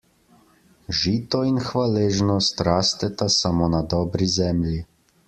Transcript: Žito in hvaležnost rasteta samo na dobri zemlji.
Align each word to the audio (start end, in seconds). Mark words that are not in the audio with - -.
Žito 1.01 1.41
in 1.49 1.57
hvaležnost 1.65 2.61
rasteta 2.69 3.29
samo 3.37 3.69
na 3.75 3.81
dobri 3.93 4.27
zemlji. 4.39 4.81